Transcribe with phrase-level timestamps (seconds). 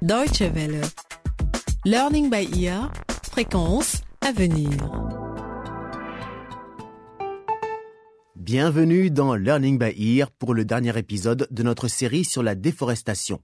[0.00, 0.80] Deutsche Welle.
[1.84, 2.92] Learning by ear.
[3.32, 4.70] Fréquence à venir.
[8.36, 13.40] Bienvenue dans Learning by Ear pour le dernier épisode de notre série sur la déforestation.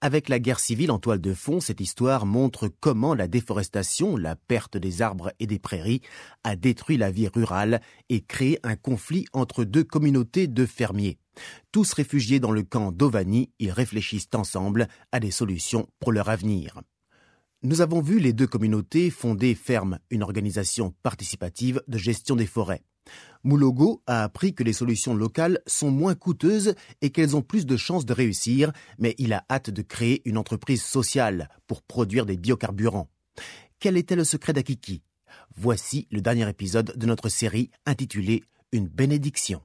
[0.00, 4.34] Avec la guerre civile en toile de fond, cette histoire montre comment la déforestation, la
[4.34, 6.02] perte des arbres et des prairies,
[6.42, 11.18] a détruit la vie rurale et créé un conflit entre deux communautés de fermiers.
[11.72, 16.80] Tous réfugiés dans le camp d'Ovani, ils réfléchissent ensemble à des solutions pour leur avenir.
[17.62, 22.82] Nous avons vu les deux communautés fonder Ferme, une organisation participative de gestion des forêts.
[23.42, 27.76] Moulogo a appris que les solutions locales sont moins coûteuses et qu'elles ont plus de
[27.76, 32.36] chances de réussir, mais il a hâte de créer une entreprise sociale pour produire des
[32.36, 33.08] biocarburants.
[33.80, 35.02] Quel était le secret d'Akiki?
[35.56, 39.62] Voici le dernier épisode de notre série intitulée Une bénédiction.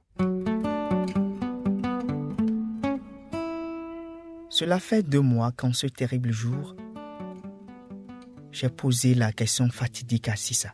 [4.54, 6.76] Cela fait deux mois qu'en ce terrible jour,
[8.52, 10.72] j'ai posé la question fatidique à Sissa.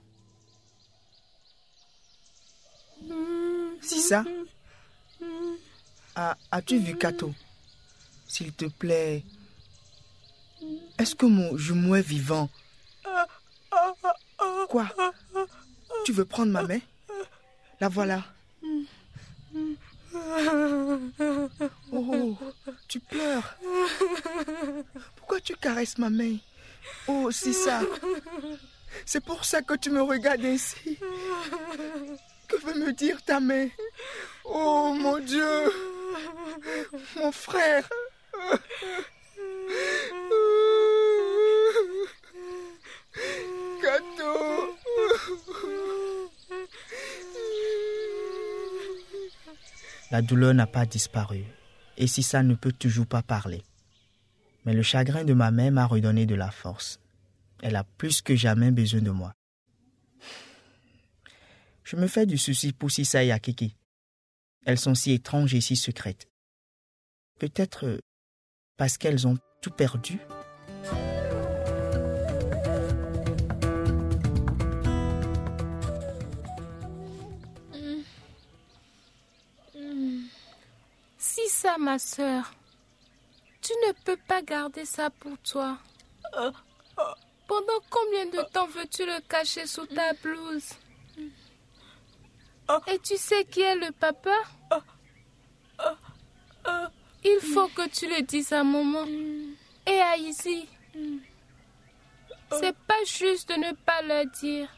[3.80, 4.22] Sissa,
[6.50, 7.32] as-tu vu Kato?
[8.28, 9.24] S'il te plaît,
[10.98, 12.50] est-ce que mon jumeau est vivant?
[14.68, 14.88] Quoi?
[16.04, 16.80] Tu veux prendre ma main?
[17.80, 18.26] La voilà.
[21.92, 22.36] Oh,
[22.90, 23.56] tu pleures.
[25.16, 26.36] Pourquoi tu caresses ma main?
[27.06, 27.80] Oh, c'est ça.
[29.06, 30.98] C'est pour ça que tu me regardes ainsi.
[32.48, 33.68] Que veut me dire ta main?
[34.44, 35.72] Oh, mon Dieu.
[37.14, 37.88] Mon frère.
[43.80, 44.76] Cadeau.
[50.10, 51.44] La douleur n'a pas disparu
[51.96, 53.62] et Sissa ne peut toujours pas parler.
[54.64, 57.00] Mais le chagrin de ma mère m'a redonné de la force.
[57.62, 59.32] Elle a plus que jamais besoin de moi.
[61.84, 63.74] Je me fais du souci pour Sissa et Akiki.
[64.64, 66.28] Elles sont si étranges et si secrètes.
[67.38, 68.00] Peut-être
[68.76, 70.18] parce qu'elles ont tout perdu.
[81.60, 82.50] Ça, ma sœur,
[83.60, 85.76] tu ne peux pas garder ça pour toi.
[87.46, 90.70] Pendant combien de temps veux-tu le cacher sous ta blouse?
[92.86, 94.36] Et tu sais qui est le papa?
[97.24, 99.04] Il faut que tu le dises à maman
[99.86, 100.66] et à Izzy.
[102.52, 104.68] C'est pas juste de ne pas leur dire.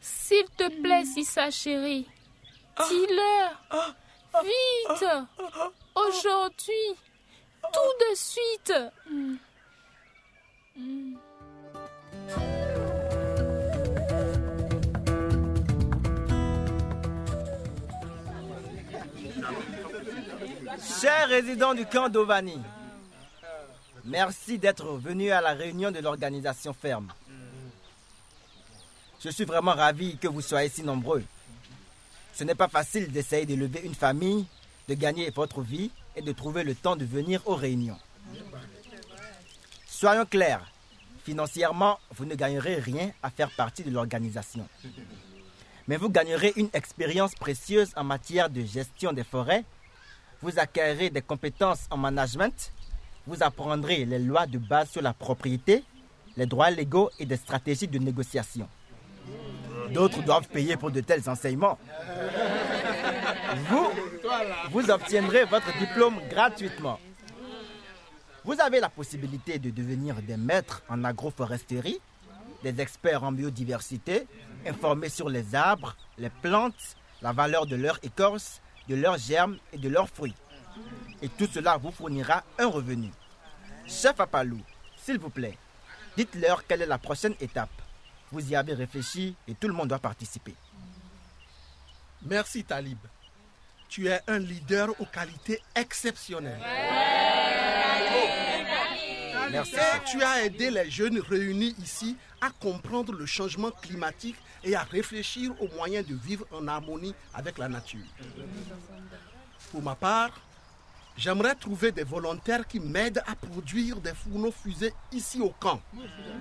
[0.00, 2.08] S'il te plaît, ça chérie,
[2.88, 3.94] dis-leur.
[4.32, 5.06] Vite
[5.94, 6.96] Aujourd'hui
[7.62, 8.72] Tout de suite
[21.00, 22.58] Chers résidents du camp d'Ovani,
[24.04, 27.12] merci d'être venus à la réunion de l'organisation ferme.
[29.22, 31.22] Je suis vraiment ravi que vous soyez si nombreux.
[32.32, 34.46] Ce n'est pas facile d'essayer d'élever une famille,
[34.88, 37.98] de gagner votre vie et de trouver le temps de venir aux réunions.
[39.86, 40.70] Soyons clairs,
[41.24, 44.66] financièrement, vous ne gagnerez rien à faire partie de l'organisation.
[45.88, 49.64] Mais vous gagnerez une expérience précieuse en matière de gestion des forêts
[50.42, 52.72] vous acquérerez des compétences en management,
[53.26, 55.84] vous apprendrez les lois de base sur la propriété,
[56.36, 58.68] les droits légaux et des stratégies de négociation.
[59.92, 61.78] D'autres doivent payer pour de tels enseignements.
[63.68, 63.90] Vous,
[64.70, 66.98] vous obtiendrez votre diplôme gratuitement.
[68.44, 72.00] Vous avez la possibilité de devenir des maîtres en agroforesterie,
[72.62, 74.26] des experts en biodiversité,
[74.66, 79.78] informés sur les arbres, les plantes, la valeur de leur écorce, de leurs germes et
[79.78, 80.34] de leurs fruits.
[81.22, 83.10] Et tout cela vous fournira un revenu.
[83.86, 84.60] Chef Apalou,
[84.96, 85.58] s'il vous plaît,
[86.16, 87.70] dites-leur quelle est la prochaine étape.
[88.32, 90.54] Vous y avez réfléchi et tout le monde doit participer.
[92.22, 92.98] Merci Talib.
[93.88, 96.60] Tu es un leader aux qualités exceptionnelles.
[99.50, 99.74] Merci.
[100.06, 105.52] Tu as aidé les jeunes réunis ici à comprendre le changement climatique et à réfléchir
[105.60, 108.06] aux moyens de vivre en harmonie avec la nature.
[109.72, 110.40] Pour ma part,
[111.16, 115.80] j'aimerais trouver des volontaires qui m'aident à produire des fourneaux fusées ici au camp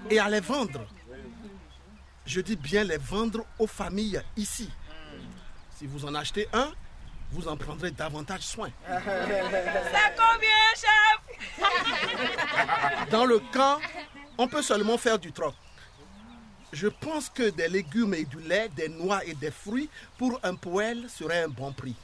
[0.09, 0.85] et à les vendre.
[2.29, 4.69] Je dis bien les vendre aux familles ici.
[5.75, 6.71] Si vous en achetez un,
[7.31, 8.69] vous en prendrez davantage soin.
[8.87, 11.59] C'est combien, chef?
[13.09, 13.79] Dans le camp,
[14.37, 15.55] on peut seulement faire du troc.
[16.71, 19.89] Je pense que des légumes et du lait, des noix et des fruits
[20.19, 21.95] pour un poêle serait un bon prix.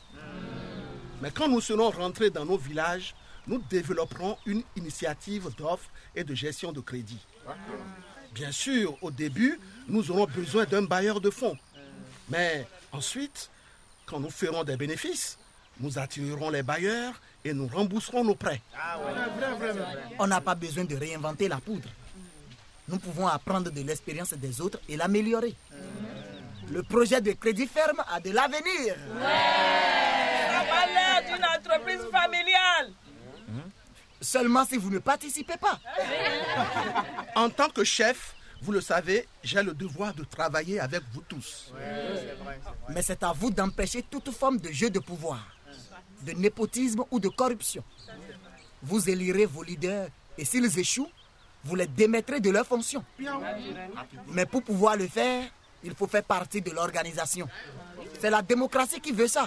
[1.22, 3.14] Mais quand nous serons rentrés dans nos villages,
[3.46, 7.24] nous développerons une initiative d'offres et de gestion de crédit.
[8.34, 11.58] Bien sûr, au début, nous aurons besoin d'un bailleur de fonds.
[12.30, 13.50] Mais ensuite,
[14.06, 15.38] quand nous ferons des bénéfices,
[15.80, 18.62] nous attirerons les bailleurs et nous rembourserons nos prêts.
[20.20, 21.90] On n'a pas besoin de réinventer la poudre.
[22.88, 25.56] Nous pouvons apprendre de l'expérience des autres et l'améliorer.
[26.72, 28.96] Le projet de crédit ferme a de l'avenir.
[29.20, 32.92] Ça va l'air d'une entreprise familiale.
[34.22, 35.80] Seulement si vous ne participez pas.
[37.36, 38.35] En tant que chef,
[38.66, 41.72] vous le savez, j'ai le devoir de travailler avec vous tous.
[42.90, 45.46] Mais c'est à vous d'empêcher toute forme de jeu de pouvoir,
[46.24, 47.84] de népotisme ou de corruption.
[48.82, 51.12] Vous élirez vos leaders et s'ils échouent,
[51.64, 53.04] vous les démettrez de leurs fonctions.
[54.30, 55.44] Mais pour pouvoir le faire,
[55.84, 57.48] il faut faire partie de l'organisation.
[58.20, 59.46] C'est la démocratie qui veut ça.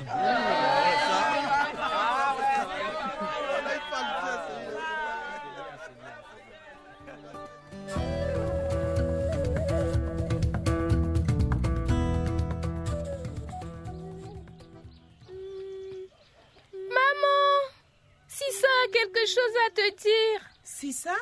[19.68, 20.40] À te dire.
[20.64, 21.16] Si ça?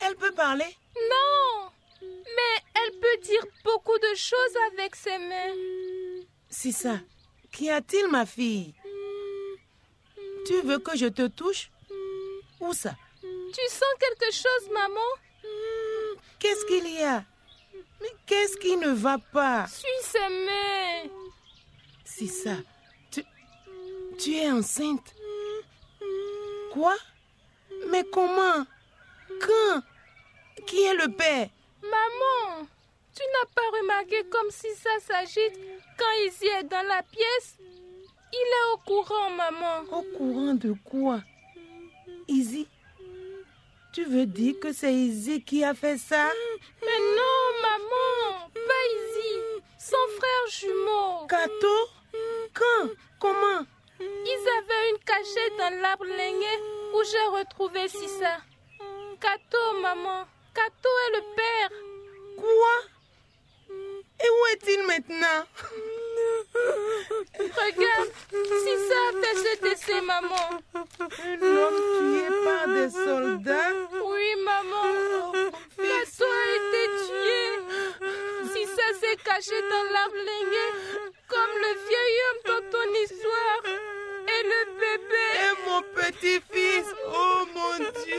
[0.00, 0.76] Elle peut parler.
[0.94, 1.70] Non,
[2.02, 5.54] mais elle peut dire beaucoup de choses avec ses mains.
[6.50, 7.00] Si ça.
[7.52, 8.74] Qu'y a-t-il, ma fille?
[10.46, 11.70] Tu veux que je te touche?
[12.60, 12.94] Où ça?
[13.22, 15.10] Tu sens quelque chose, maman?
[16.38, 17.24] Qu'est-ce qu'il y a?
[18.00, 19.66] Mais qu'est-ce qui ne va pas?
[19.68, 21.10] Suis ses mains.
[22.04, 22.56] Si ça.
[23.10, 23.22] Tu,
[24.18, 25.14] tu es enceinte.
[26.72, 26.96] Quoi?
[27.90, 28.66] Mais comment?
[29.40, 29.82] Quand?
[30.66, 31.48] Qui est le père?
[31.82, 32.66] Maman,
[33.14, 35.58] tu n'as pas remarqué comme si ça s'agite
[35.98, 37.56] quand Izzy est dans la pièce?
[38.32, 39.82] Il est au courant, maman.
[39.92, 41.20] Au courant de quoi?
[42.28, 42.66] Izzy
[43.92, 46.28] Tu veux dire que c'est Izzy qui a fait ça?
[46.82, 51.26] Mais non, maman, pas Izzy, son frère jumeau.
[51.28, 51.76] Kato?
[52.52, 52.90] Quand?
[53.20, 53.64] Comment?
[54.00, 56.54] Ils avaient une cachette dans l'arbre ligné
[56.94, 58.38] où j'ai retrouvé Sissa.
[59.20, 60.26] Kato, maman.
[60.54, 61.70] Kato est le père.
[62.36, 62.76] Quoi?
[64.24, 65.42] Et où est-il maintenant?
[67.38, 70.46] Regarde, Sissa a fait ce décès, maman.
[70.74, 73.74] Un homme tué par des soldats?
[74.04, 75.32] Oui, maman.
[75.76, 77.40] Kato a été tué.
[78.52, 80.66] Sissa s'est caché dans l'arbre ligné
[81.28, 83.62] comme le vieil homme dans ton histoire.
[84.28, 85.26] Et le bébé.
[85.36, 85.82] Et mon
[86.18, 86.45] Oh
[87.66, 88.16] mon Dieu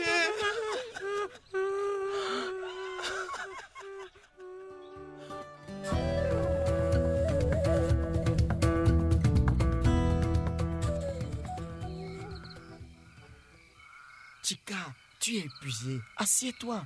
[14.42, 14.74] Chica,
[15.20, 16.00] tu es épuisée.
[16.16, 16.82] Assieds-toi.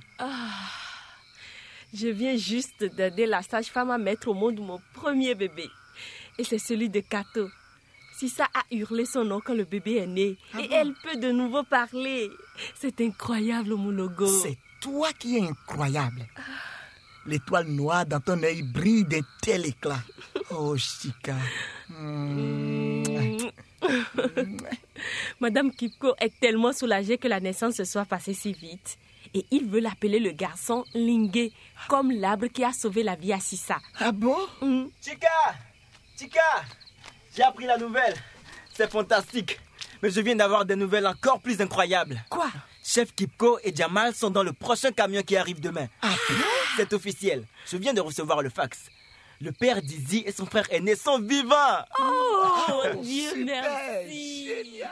[1.93, 5.69] Je viens juste d'aider la sage-femme à mettre au monde mon premier bébé.
[6.37, 7.49] Et c'est celui de Kato.
[8.23, 10.37] Sissa a hurlé son nom quand le bébé est né.
[10.57, 12.31] et elle peut de nouveau parler.
[12.73, 14.25] C'est incroyable, mon logo.
[14.27, 16.25] C'est toi qui es incroyable.
[17.25, 19.99] L'étoile noire dans ton œil brille d'un tel éclat.
[20.51, 21.35] Oh, Chica.
[25.41, 28.97] Madame Kipko est tellement soulagée que la naissance se soit passée si vite.
[29.33, 31.51] Et il veut l'appeler le garçon Lingé,
[31.89, 33.79] comme l'arbre qui a sauvé la vie à Sissa.
[33.99, 34.37] Ah bon?
[34.61, 34.85] Hmm.
[35.01, 35.27] Chica
[36.15, 36.39] Chica
[37.35, 38.13] J'ai appris la nouvelle.
[38.73, 39.59] C'est fantastique.
[40.01, 42.23] Mais je viens d'avoir des nouvelles encore plus incroyables.
[42.29, 42.47] Quoi?
[42.83, 45.87] Chef Kipko et Jamal sont dans le prochain camion qui arrive demain.
[46.01, 46.13] Ah
[46.75, 47.45] C'est officiel.
[47.65, 48.77] Je viens de recevoir le fax.
[49.41, 51.85] Le père d'Izzy et son frère aîné sont vivants.
[51.99, 54.81] Oh, Dieu super, merci.
[54.83, 54.87] Ah,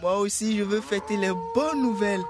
[0.00, 2.22] Moi aussi, je veux fêter les bonnes nouvelles.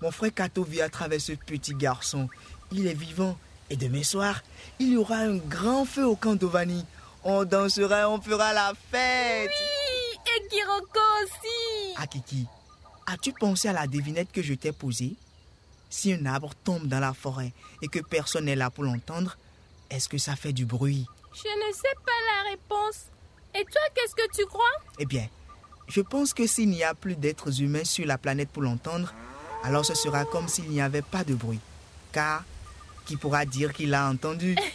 [0.00, 2.28] Mon frère Kato vit à travers ce petit garçon.
[2.72, 3.36] Il est vivant.
[3.70, 4.40] Et demain soir,
[4.78, 6.86] il y aura un grand feu au camp d'Ovani.
[7.22, 9.50] On dansera, on fera la fête.
[9.50, 11.94] Oui, et Kiroko aussi.
[11.98, 12.46] Ah Kiki,
[13.06, 15.16] as-tu pensé à la devinette que je t'ai posée?
[15.90, 19.36] Si un arbre tombe dans la forêt et que personne n'est là pour l'entendre,
[19.90, 21.06] est-ce que ça fait du bruit?
[21.34, 23.06] Je ne sais pas la réponse.
[23.54, 24.64] Et toi, qu'est-ce que tu crois?
[24.98, 25.26] Eh bien,
[25.88, 29.12] je pense que s'il n'y a plus d'êtres humains sur la planète pour l'entendre,
[29.64, 31.60] alors ce sera comme s'il n'y avait pas de bruit.
[32.12, 32.44] Car
[33.06, 34.54] Qui pourra dire qu'il a entendu?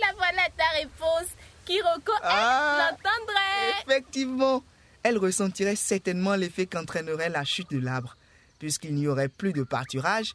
[0.00, 1.28] La voilà ta réponse.
[1.64, 2.90] Kiroko, Ah.
[2.90, 3.82] elle l'entendrait.
[3.86, 4.62] Effectivement,
[5.02, 8.16] elle ressentirait certainement l'effet qu'entraînerait la chute de l'arbre,
[8.58, 10.34] puisqu'il n'y aurait plus de pâturage,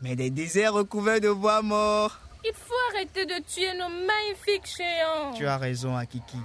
[0.00, 2.18] mais des déserts recouverts de bois morts.
[2.46, 5.32] Il faut arrêter de tuer nos magnifiques géants.
[5.36, 6.38] Tu as raison, Akiki.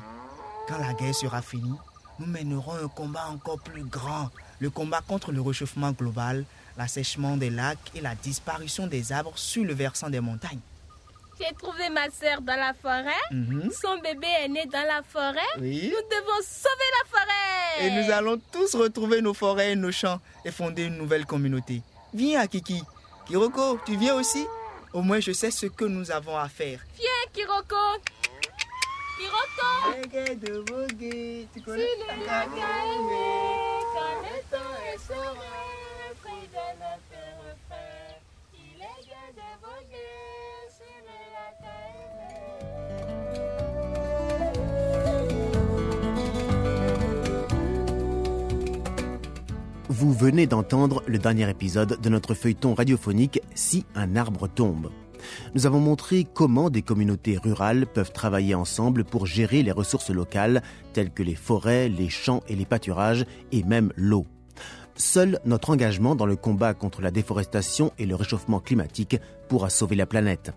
[0.70, 1.74] Quand la guerre sera finie,
[2.20, 4.30] nous mènerons un combat encore plus grand.
[4.60, 6.46] Le combat contre le réchauffement global,
[6.78, 10.60] l'assèchement des lacs et la disparition des arbres sur le versant des montagnes.
[11.40, 13.24] J'ai trouvé ma sœur dans la forêt.
[13.32, 13.72] Mhm.
[13.82, 15.40] Son bébé est né dans la forêt.
[15.60, 15.86] Oui.
[15.92, 17.88] Nous devons sauver la forêt.
[17.88, 21.82] Et nous allons tous retrouver nos forêts et nos champs et fonder une nouvelle communauté.
[22.14, 22.84] Viens, Akiki.
[23.26, 24.46] Kiroko, tu viens aussi?
[24.94, 26.80] Au moins, je sais ce que nous avons à faire.
[26.96, 27.76] Viens, Kiroko.
[29.20, 29.70] Kiroko.
[29.98, 33.28] Reggae de voguer, tu Si connais le lac a aimé,
[33.94, 35.68] quand le temps est serein,
[36.22, 38.16] fruit de notre refrain,
[38.54, 40.16] il est gai de voguer,
[40.70, 42.32] si le lac a aimé.
[49.90, 54.92] Vous venez d'entendre le dernier épisode de notre feuilleton radiophonique Si un arbre tombe.
[55.56, 60.62] Nous avons montré comment des communautés rurales peuvent travailler ensemble pour gérer les ressources locales
[60.94, 64.26] telles que les forêts, les champs et les pâturages et même l'eau.
[64.96, 69.18] Seul notre engagement dans le combat contre la déforestation et le réchauffement climatique
[69.48, 70.52] pourra sauver la planète.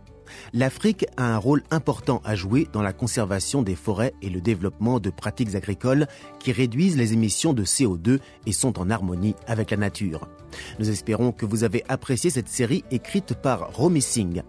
[0.52, 5.00] L'Afrique a un rôle important à jouer dans la conservation des forêts et le développement
[5.00, 6.06] de pratiques agricoles
[6.38, 10.28] qui réduisent les émissions de CO2 et sont en harmonie avec la nature.
[10.78, 14.42] Nous espérons que vous avez apprécié cette série écrite par Romy Singh,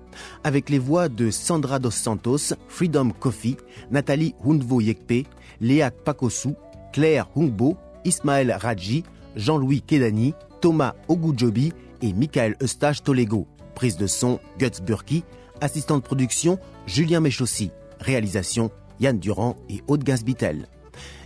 [0.44, 3.58] avec les voix de Sandra Dos Santos, Freedom Coffee,
[3.92, 5.28] Nathalie Hundvo Yekpe,
[5.62, 6.56] Léa Pakosu,
[6.92, 9.04] Claire Hungbo, Ismaël Raji,
[9.36, 13.48] Jean-Louis Kedani, Thomas Ogujobi et Michael Eustache Tolego.
[13.76, 15.24] Prise de son, Guts Burki.
[15.64, 17.72] Assistant de production, Julien Méchossi.
[18.02, 20.68] Réalisation, Yann Durand et Aude Gazbitel.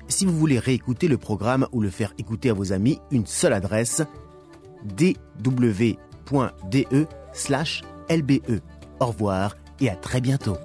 [0.07, 3.53] Si vous voulez réécouter le programme ou le faire écouter à vos amis, une seule
[3.53, 4.03] adresse
[4.85, 5.91] dw.de/lbe.
[8.99, 10.57] Au revoir et à très bientôt.